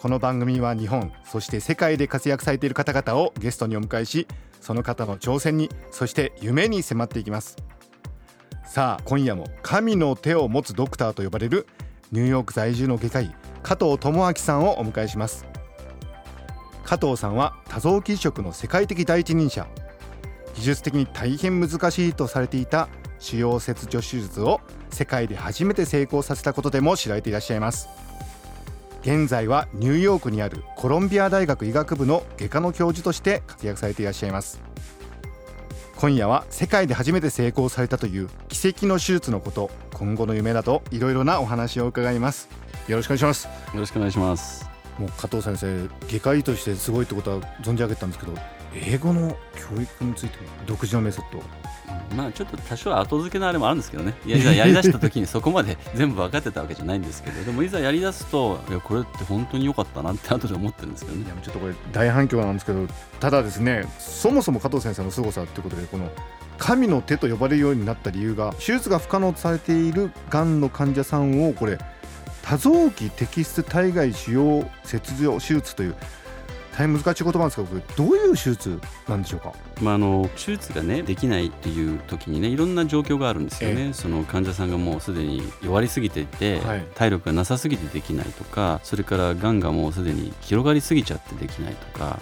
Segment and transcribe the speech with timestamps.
[0.00, 4.26] この番組は日本そして世界で活躍されている方々をゲストにお迎えし
[4.62, 7.58] その方の挑戦にそして夢に迫っていきます。
[8.64, 11.66] さあ今夜も神の手を持つドクターと呼ばれる
[12.12, 15.44] ニューヨーク在住の外科医加藤智明さんをお迎えします。
[16.82, 19.68] 加藤さんは多臓器移植の世界的第一人者。
[20.54, 22.88] 技術的に大変難しいとされていた
[23.18, 28.09] 腫瘍切除手術を世界で初めて成功させたことでも知られていらっしゃいます。
[29.02, 34.60] 現在はニューヨークにあるコロンビア大学医学部の外科の教授として活躍されていらっしゃいます。
[35.96, 42.48] 今夜は世界で初めて成功されたという奇跡の手術のこと今後の夢などいろいろなお話を伺います。
[42.88, 43.46] よろしくお願いします。
[43.46, 44.68] よろしくお願いします。
[44.98, 48.34] もう加藤先生外科医としてすごいってことは存じ上げたんですけど
[48.74, 51.42] 英語の教育について独自のメソッド
[52.16, 54.14] まあちょっと多少後付けのあれもあるんですけどね。
[54.26, 61.24] いざやりだした時にそこまで全部分かってたわけじゃないんですけどでもいざやりだすといやこれって本当に良かったなって後で思ってるんですけどね。
[61.24, 62.86] いやちょっとこれ大反響なんですけど
[63.18, 66.10] ただですねそもそも加藤先生の凄さってことでこの
[66.58, 71.78] 神の手と呼ばれるようになった理由が手術が不可能とされているがんの患者さんをこれ
[72.42, 75.94] 多臓器摘出体外腫瘍切除手術という
[76.80, 92.18] 大変難しい言葉なんですけどこれどういう手術なんでしょうか、まあ、あの手術がねできないっていう時にねいろんな状況があるんですよね、ええ、その患者さんがもうすでに弱りすぎていて、はい、体力がなさすぎてできないとかそれからがんがもうすでに広がりすぎちゃってできないとか。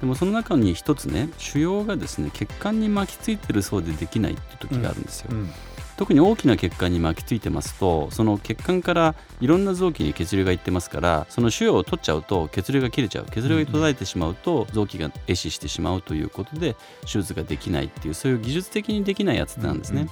[0.00, 5.28] でもその中に一つね腫瘍がですね血管に巻きついてるそうでできないっていう時があるんですよ。
[5.30, 5.50] うんうん
[5.96, 20.08] 特に大きな血管に巻きついてますとその血管からいろんな臓器に血流がいってますからその腫瘍を取っちゃうと血流が切れちゃう血流が途絶えてしまうと臓器が壊死してしまうということで手術ができないっていうそういう技術的にできないやつなんですね。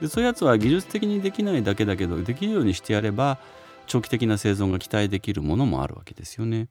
[0.00, 3.38] でそういうやつは技術的にできないだけだけどできるようにしてやれば
[3.86, 6.68] 長期的な生存が期待できるものもあるわけですよね。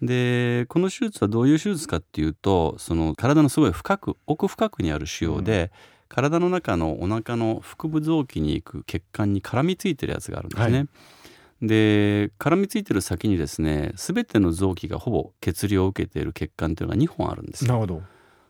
[0.00, 10.78] でこの手術はどういう手術かっていうとその体のすごい深く奥深くにある腫瘍で、うん体の中のお腹の腹部臓器に行く血管に絡みついてるやつがあるんですね。
[10.78, 10.88] はい、
[11.62, 18.02] で絡みついてる先にですね全ての臓器がほぼ血流を受けている血管というのが2本あるんですなるほど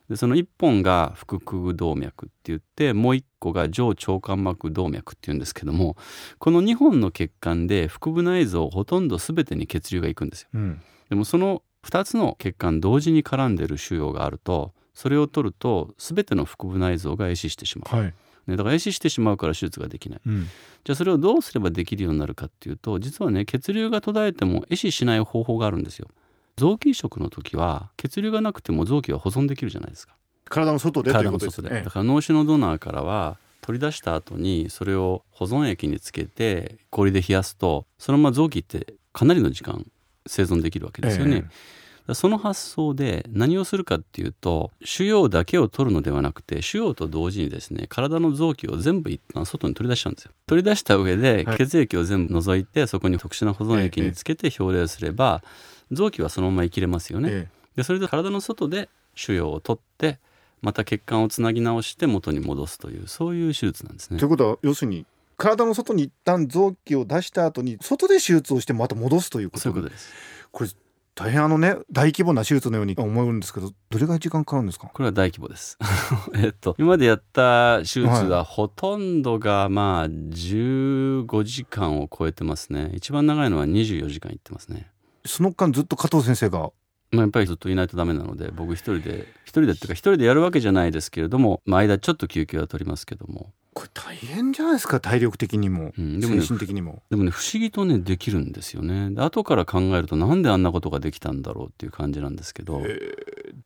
[0.08, 5.96] でその1本が腹腔動脈って言ってもう1個が上腸間膜動脈っていうんですけども
[6.38, 10.48] この2本の血管で腹部内臓ほとんど全てに血流が行くんですよ。
[10.54, 10.80] うん、
[11.10, 18.14] でもその2つの血管同時に絡んでる腫瘍があるとそれを取ると全ての腹部内臓が壊死してしまう、はい、
[18.46, 20.44] ね、だから壊死してしまうから手術ができない、うん、
[20.84, 26.08] じゃあそれをどうすればできるようになるかっていうと実はね血流が途絶えても壊死しない方法があるんですよ。
[26.56, 30.14] 臓器移植の時は血流がなくても臓器は保存できるじゃないですか。
[30.48, 39.84] 体の外で体の外で、だから脳死のドナーからは取り出した後にそれを保存液につけて氷で冷やすとそのまま臓器ってかなりの時間
[40.26, 50.32] 生存できるわけですよね、ええその発想で何をするかっていうと腫瘍だけを取るのではなくて腫瘍と同時にですね体の臓器を全部一旦外に取り出しちゃうんですよ。
[50.46, 55.42] 取り出した上で血液を全部除いてそこに特殊な保存液につけて表例すれば
[55.90, 57.48] 臓器はそのまま生きれますよね。
[57.74, 60.18] でそれで体の外で腫瘍を取って
[60.62, 64.18] また血管をつなぎ直して元に戻すというそういう手術なんですね。
[64.18, 65.06] ということは要するに
[65.36, 70.08] 体の外に一旦臓器を出した後に外で手術をしてまた戻すということそういうことです。
[70.50, 70.70] これ
[71.16, 74.88] 大変あのね大規模な手術のように思うんですけどどれぐらい時間かかるんですか？
[74.92, 75.78] これは大規模です。
[76.36, 82.90] えっと今までやった手術はほとんどがまあ15時間を超えてますね。
[82.94, 84.90] 一番長いのは24時間いってますね。
[85.24, 86.70] その間ずっと加藤先生が
[87.10, 93.52] まあ、やっぱりずっといないとダメなので僕一人で一人でっていうか一人でやるわけじゃないですけれども、まあ、間ちょっと休憩は取りますけども。
[93.74, 97.02] これ大変じゃないですか体力的にも、うん、でもね、精神的にも。
[97.10, 99.12] でもね不思議とねできるんですよね。
[99.16, 102.80] 後から考えるとなんであんなことができたんだろうっていう感じなんですけど、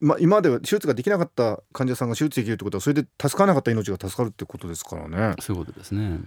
[0.01, 5.35] まあ、今までは手術ができなかった患者さんが手術できるってことはそれで助からなかった命が助かるってことですからね。
[5.39, 6.19] そういうことですね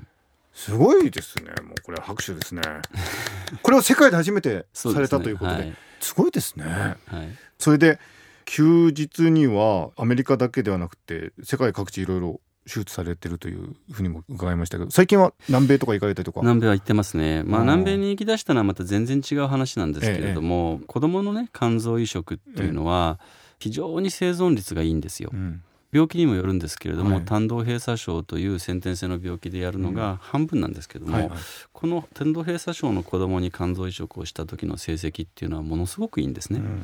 [0.55, 1.51] すごいですね。
[1.63, 2.63] もうこれは拍手ですね。
[3.63, 5.63] これは世界で初めてされたということで、ね。
[5.65, 6.65] はい、すごいですね、
[7.07, 7.29] はい、
[7.59, 7.99] それで
[8.45, 16.41] 休日にはアメリカだけではなくて世界各地いろいろ手術されてるというふうにも伺いましたけど最近は南米とか行かれたりとか？
[16.41, 23.19] 南米は行ってますね、まあ、南米に行きだしたのはまた全然違う話なんですけれども、ええ、子どものね肝臓移植っていうのは
[23.59, 25.31] 非常に生存率がいいんですよ。
[25.33, 25.63] うん
[25.95, 31.39] 病気にもよるんですけれども、はい、胆道閉鎖症という先天性の病気でやるのが半分なんですけども、うんはいはい、
[31.73, 36.59] この胆道閉鎖症の子どもに肝臓移植をした時の成績っていうのはものすごくいいんですね。
[36.59, 36.83] うん。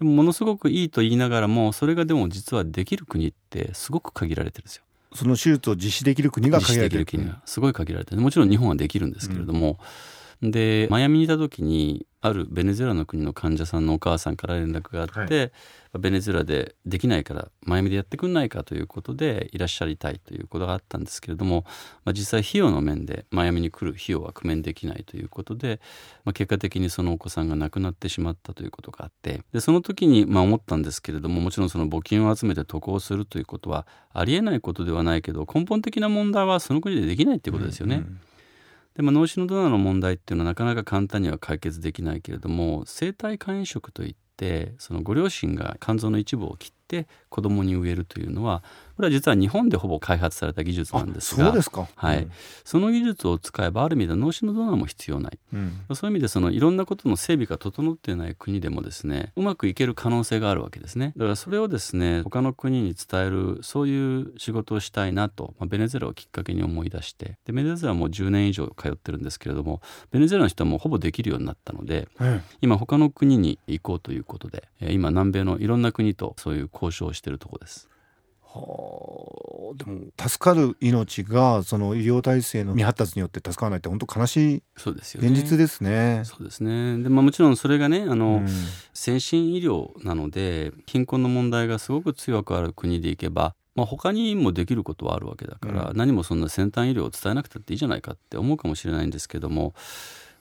[0.00, 4.82] でもものすごくいいと言いながらもそれがでも実はできる国ってすごく限られてるんですよ。
[5.14, 8.20] その手術を実施できる国が限られてる国がすごい限られてる。
[8.20, 9.78] もちろん日本はできるんですけれども、
[10.42, 15.52] うん、でマイアミにいた時にあるベネズエラの国の患者さんのお母さんから連絡があって、はい
[15.98, 21.64] ベネズエラでできないからマイアミでやってくんないかということでいらっしゃりたいということがあったんですけれども、
[22.04, 25.80] まあ、実際費用の面でマイアミに来る費用は工面できないということで、
[26.24, 37.96] まあ、結果的にそのお子さんが亡くなってしまったということがあってでその時にまあ思ったんですけれどももちろんその募金を集めて渡航するということはありえないことではないけど根本的な問題はその国でできないっていうことですよね。
[37.96, 38.20] うんうん
[38.94, 48.62] でまあ脳死のドナーの問題っていうのはなかなか簡単には解決できないけれども生体肝移植といってそのご両親が肝臓の一部を切って子供に植えるというのは
[48.96, 52.32] これは実は日本でほぼ開発された技術なんですがそうですか、はい、うん、
[52.64, 61.12] その技術を使えばある意味で脳死のドナーも必要ない、うん、そういう意味でそのいろんなことの整備が整っていない国でもですねうまくいける可能性があるわけですね。
[61.16, 69.80] だからそれをですね他の国に伝えるそういう仕事をしたいなと、まあ、ベネズエラをきっかけに思い出してでベネズエラも10年以上通ってるんですけれども
[70.10, 77.88] ベネズエラの人はもうほぼできるようになったので、うん、今他の国に行こうということで今南米のいろんな国とそういう交渉をしているところです。
[78.42, 86.22] はあ、でも助かる命がその医療体制の未発達によって助からないって本当悲しい現実ですね。
[86.24, 88.48] そうですねで、まあ、もちろんそれがねあの、うん、
[88.92, 99.74] 先進医療なので貧困の問題がすごく強くある国でいけばまあ、他にもできることはあるわけだから、うん、何もそんな先端医療を伝えなくたっていいじゃないかって思うかもしれないんですけども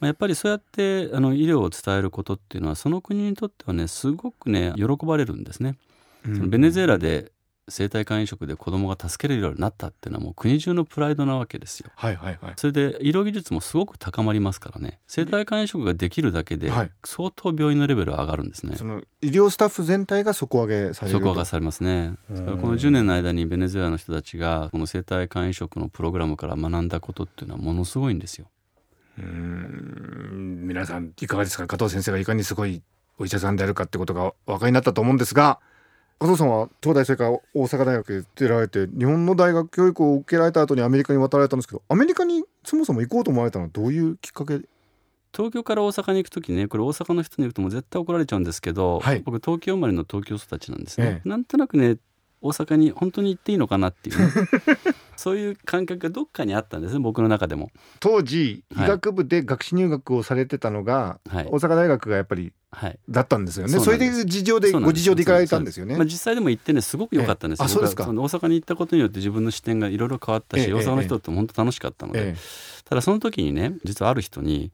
[0.01, 5.77] やっぱりそうやってあの医療を伝えることっていうのはその国にとってはねすごくね喜ばれるんですね。
[6.23, 7.31] そのベネズエラで
[7.69, 11.91] 生体肝移植で子供が助けれるようになったっていうのはもう国中のプライドなわけですよ。
[11.95, 12.53] はいはいはい。
[12.57, 14.99] それで医療技術もすごく高まりますからね。
[15.07, 16.69] 生体肝移植ができるだけで
[17.05, 18.75] 相当病院のレベルは上がるんですね。
[18.75, 21.19] その医療スタッフ全体が底上げされる。
[21.19, 22.15] 底上げされますね。
[22.27, 28.47] この10年の間にベネズエラの人たちがこの生体肝移植のプログラムから学んだことっていうのはものすごいんですよ。
[29.17, 31.65] うん皆さんいかがですか？
[31.65, 32.81] 加藤先生がいかにすごい
[33.19, 35.59] お医者さんであるかってことがお分かりになったと思うんですが
[36.19, 44.61] 加藤さんは東大それから大阪大学で出られて日本の大学教育を受けられた後にアメリカに渡られたんですけどアメリカにそもそも行こうと思われたのはどういうきっかけ？
[45.35, 51.97] 東京から大阪に行く時ねこれ大阪の人に言うともう絶対怒られちゃうんですけど、はい、僕東京生まれの東京育ちなんですね、ええ、なんとなくね
[52.41, 54.31] 大阪に本当に行っていいのかなっていう、ね、
[55.15, 57.71] そういう感覚がどっかにあったんですね僕の中でも。
[57.99, 63.79] 当時医学部で学士入学をされてたのが、はい、大阪大学がやっぱりはい、だったんですよね。
[63.79, 65.95] それで事情でご事情で行かれたんですよね。
[65.95, 67.65] まあ実際でも行ってねすごく良かったんですよ。
[67.65, 68.05] ええ、そうですか。
[68.05, 72.35] 大阪に行ったことによって自分の視点がいろいろ変わったし、え、大阪の人って本当楽しかったので、
[72.83, 74.71] ただその時にね実はある人に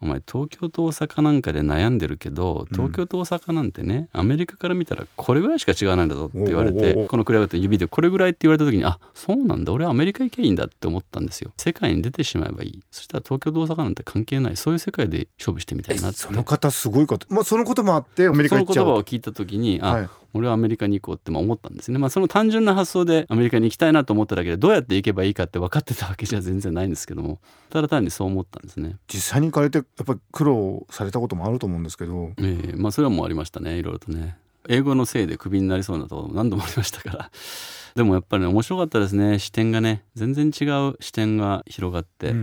[0.00, 11.52] お前東京と大阪なんかで悩んでるけど東京と大阪なんてね、うん、アメリカから見たらこれぐらいしか違わないんだぞって言われてこの比べて指でこれぐらいって言われた時にあそうなんだ俺はアメリカ行けばいいんだって思ったんですよ。
[11.56, 12.80] 世界に出てしまえばいい。
[12.90, 14.56] そしたら東京と大阪なんて関係ない。
[14.56, 16.18] そういう世界で勝負してみたいなって。
[16.18, 17.26] その方すごいこと。
[17.30, 18.74] まあそのこともあってアメリカ行っちゃう。
[18.74, 27.40] その言葉を聞いた時にあ、はい、俺はアメリカに行こうって思ったんですね、まあ、その単純な発想でアメリカに行きたいなと思っただけでどうやって行けばいいかって分かってたわけじゃ全然ないんですけども。
[27.70, 28.96] ただ単にそう思ったんですね。
[29.08, 32.32] 実際に行かれてやっぱり苦労されたこともあると思うんですけど。
[32.38, 33.78] ええー、まあそれはもうありましたね。
[33.78, 34.36] いろいろとね。
[34.68, 37.30] 英語のせいでクビになりそうなところも何度もありましたから。
[37.96, 39.38] でもやっぱりね面白かったですね。
[39.38, 42.36] 視点がね全然違う視点が広がって、うん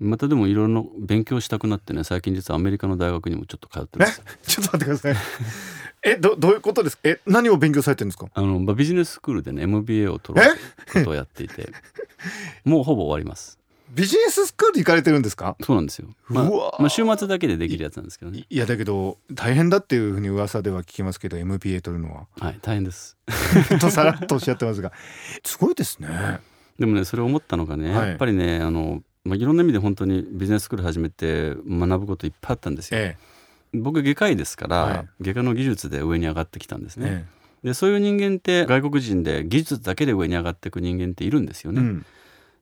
[0.00, 0.10] うん。
[0.10, 4.22] またでもいろいろ勉強したくなってね最近実はアメリカの大学にもちょっと通ってます。
[4.46, 5.16] ちょっと待ってください。
[6.04, 7.02] えどどういうことですか？
[7.04, 8.26] え何を勉強されてるんですか？
[8.32, 10.56] あの、まあ、ビジネススクールでね MBA を取ろう
[10.92, 11.70] ということをやっていて。
[12.64, 13.58] もうほぼ終わります
[13.90, 15.56] ビジネススクール行かれてるんですか？
[15.62, 16.44] そうなんですよ、まあ、
[16.78, 18.44] まあ、週末だけでできるやつなんですけどね。
[18.48, 22.26] いやだけど大変だっていうふうに噂では聞きますけど MBA 取るのは。
[22.38, 23.16] はい大変です。
[23.80, 24.92] とさらっとおっしゃってますが。
[25.44, 26.08] すごいですね。
[26.78, 33.16] でもねそれを思ったのがね、はい、やっぱりねあの、まあ、いろんな意味で本当にビジネススクール始めて学ぶこといっぱいあったんですよ、え
[33.74, 33.78] え。
[33.78, 37.26] 僕外科医ですから、はい、外科の技術で上に上がってきたんですね、
[37.64, 42.06] でそういう人間って外国人で技術だけで上に上がっていく人間っているんですよね、うん、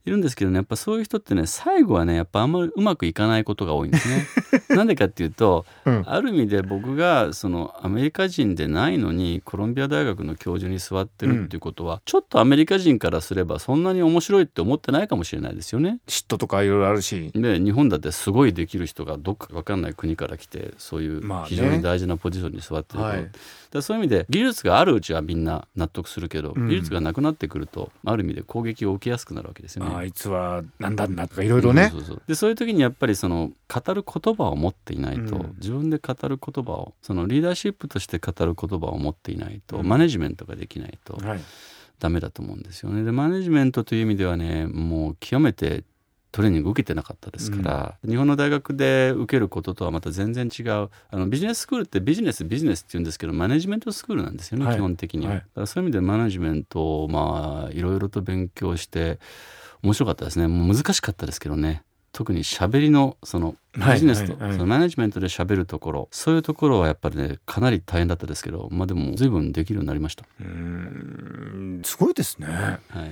[0.07, 4.27] いるんですけどねやっぱそういう人ってね最後はねやっぱあんまりうまくいかないことが多いんですね。
[4.71, 15.99] なんでかっていうと、うん、ある意味で僕がそのアメリカ人でないのにコロンビア大学の教授に座ってるっていうことは、うん、ちょっとアメリカ人からすればそんなに面白いって思ってないかもしれないですよね。
[16.07, 17.33] 嫉妬とかいろいろあるし。
[17.35, 23.31] で日本だってすごいできる人がどっか分かんない国から来てそういう非常に大事なポジションに座ってる、まあね
[23.73, 29.96] はい、そういう意味で技術があるうちはみんな納得するけど、うん、技術がなくなってくるとある意味で攻撃を受けやすくなるわけですよね。
[29.99, 31.91] あいつは何だんだとかいろいろね。
[31.91, 41.15] そうそうでそういう時にやっぱりその語る言葉を持っていないと、うん、自分で語る言葉をそのリーダーシップとして語る言葉を持っていないと、うん、マネジメントができないと。
[41.17, 41.41] はい。
[41.99, 43.05] ダメだと思うんですよね。
[43.05, 45.83] でマネジメントという意味ではねもう極めて
[46.37, 59.19] トレーニング受けてなかったですから、うん、日本の大学で受けることとはまた全然違うあのビジネススクールってビジネスビジネスって言うんですけどマネジメントスクールなんですよね、はい、基本的には、はい、だからそういう意味でマネジメントをまあいろいろと勉強して
[59.83, 60.47] 面白かったですね。
[60.49, 61.83] もう難しかったですけどね。
[62.13, 70.25] 特に喋りのそのビジネスと、そのマネジメントで喋るところそういうところはやっぱりねかなり大変だったですけどまあでも随分できるようになりました。
[70.41, 73.11] うんすごいですね、はい、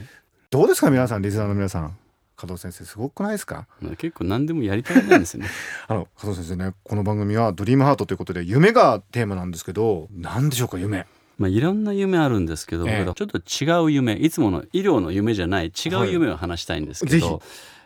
[0.49, 1.95] どうですか皆さんリスナーの皆さん
[2.37, 3.67] 加藤先生すごくないですか？
[3.99, 5.51] 結構何でもやりたいなんですよね。
[5.87, 11.07] あの加藤先生ねこの番組はドリームハートということで夢がテーマなんですけど何でしょうか夢
[11.39, 17.41] まあ、いろんな夢あるんですけど、ええ、ちょっと違う夢いつもの医療の夢じゃない違う夢を話したいんですけど、はい、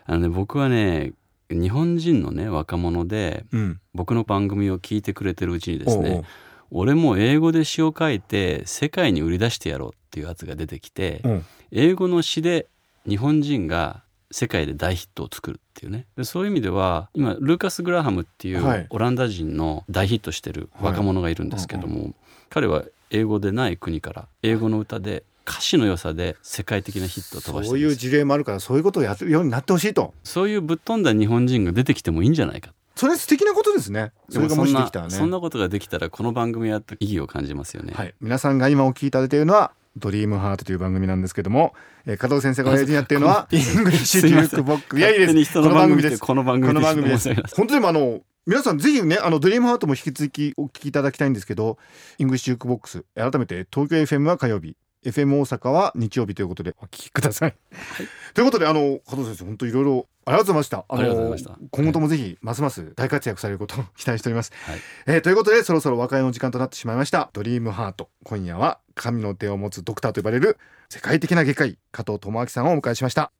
[0.07, 1.13] あのね、僕はね
[1.51, 6.25] 日本人のね若者で、うん、僕の番組を聞いてくれてるうちにですねおうおう。
[6.71, 12.67] 俺も英語で詩を書いて世界に売り出してやろうっていうやつが出てきて、うん、英語の詩で
[13.09, 16.07] 日本人が世界で大ヒットを作るっていうね。
[16.17, 22.15] でそういう意味では今ルーカス・グラハムっていうオランダ人の大ヒットしてる若者がいるんですけども、はいうんうん、
[22.51, 34.11] 彼は英語でない国から英語の歌で歌詞の良さで世界的なヒットを飛ばしてそういう事例もあるからそういうことをやるようになってほしいとそういうぶっ飛んだ日本人が出てきてもいいんじゃないかそれ素敵なことですね。
[34.29, 35.13] それがもしできたらね。
[35.13, 37.93] そんなことができたらこの番組やった意義を感じますよね。
[37.95, 38.15] はい。
[38.21, 41.75] 皆さんが今お聞きいただいているのはドリームハートという番組なんですけども、
[42.07, 44.99] えー、加藤先生が親父にやってるのはイングリッシュジュークボックス。
[44.99, 45.55] いやいいです。
[45.55, 46.19] この番組です。
[46.19, 47.33] この番組この番組です。
[47.55, 51.77] 本当にもあの皆さんぜひねあのドリームハートも引き続きお聞きいただきたいんですけど、
[52.17, 54.75] イングリッシュジュークボックス改めて東京 FM は火曜日、
[55.05, 57.55] FM 大阪は日曜日ということでお聞きください。
[57.71, 60.87] はい、ということであの加藤先生本当いろいろありがとうございました。
[60.89, 64.51] あの今後ともぜひますます大活躍されることを 期待しております。
[64.65, 64.79] はい、
[65.09, 67.29] えー、ということでそろそろ和解の時間となってしまいました。
[67.35, 70.57] ドリームハート今夜は神の手を持つドクターと呼ばれる
[70.89, 73.31] 世界的な外科医加藤智明さんをお迎えしました。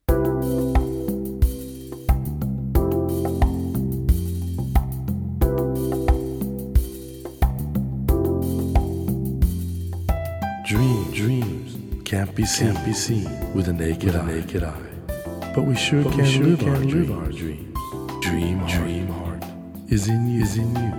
[12.19, 14.71] Can't be seen, can't be seen with a naked, with a naked eye.
[14.71, 15.53] eye.
[15.55, 17.79] But we sure but can, we sure live, can our live our dreams.
[18.21, 19.45] Dream, dream heart
[19.89, 20.93] is in you, is in you,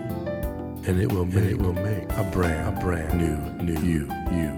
[0.88, 4.52] and it will make, it will make a brand, a brand new, new you, you.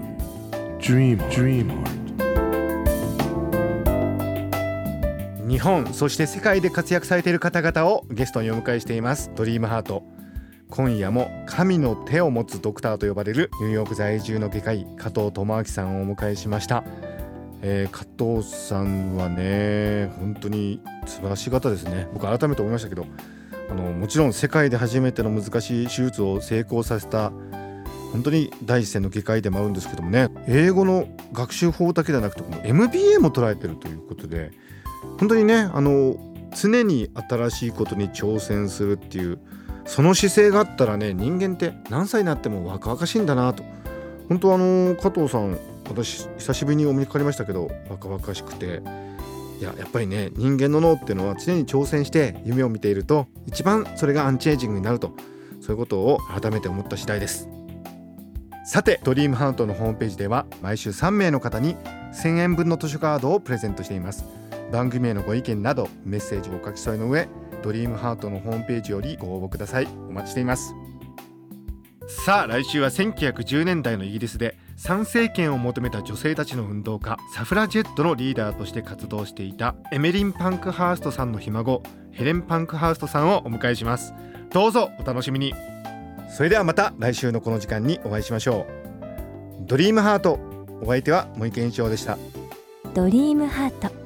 [0.78, 1.98] Dream, dream heart.
[5.48, 10.11] 日本そして世界で活躍されている方々をゲストにお迎えしていますドリームハート
[10.74, 16.82] 今夜も神の手を持つドクターと呼ばれるニューヨーク在住の外科医加藤智明さんをお迎えしました、
[17.60, 22.08] えー、加藤さんはね本当に素晴らしい方ですね。
[22.14, 23.04] 僕改めて思いましたけど
[23.70, 27.32] あのもちろん世界で初めての難しい手術を成功させた
[28.12, 34.52] 本当に第一線の外科医でもあるんですけどもね英語の学習法だけではなくてこの MBA も捉えてるということで
[35.18, 36.16] 本当にねあの
[36.58, 39.38] 常に新しいことに挑戦するっていう
[39.92, 43.62] その姿勢があったらね人間って何歳になっても若々しいんだなと。
[44.30, 48.80] 本当あの加藤さん私久しぶりにお目にかかりましたけど若々しくて。
[49.60, 55.14] いややっぱりね人間の脳っていうのは常に挑戦して夢を見ていると一番それがアンチエイジングになると。
[55.60, 57.48] そういうことを改めて思った次第です。
[58.64, 61.76] さてドリームハートのホームページでは毎週3名の方に
[62.14, 64.24] 1000円分の図書カードをプレゼントしています。
[64.72, 67.28] 番組へのご意見などメッセージをお書き添えの上
[67.62, 69.88] ドリームハートのホームページよりご応募ください。
[70.08, 70.74] お待ちしています。
[72.08, 84.12] さあ来週は1910年代のイギリスで参政権を求めた女性たちの運動家サフラジェットのリーダーとして活動していたエメリン・パンクハーストさんのひ孫ヘレン・パンクハーストさんをお迎えします。
[84.50, 85.54] どうぞお楽しみに。
[86.28, 88.66] それではまた来週のこの時間にお会いしましょ
[89.62, 89.66] う。
[89.66, 90.38] ドリームハート
[90.82, 92.18] お相手は森健一郎でした。
[92.94, 94.02] ドリームハート。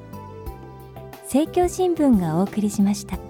[1.27, 3.26] 政教新聞がお送りしました